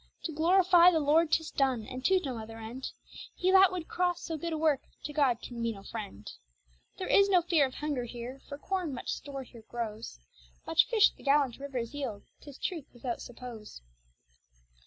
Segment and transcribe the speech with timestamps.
[0.23, 2.89] To glorifie the lord tis done; and to no other end;
[3.35, 6.27] He that would crosse so good a work, to God can be no friend.
[6.97, 10.17] There is no feare of hunger here for corne much store here growes,
[10.65, 13.83] Much fish the gallant rivers yeild, tis truth without suppose.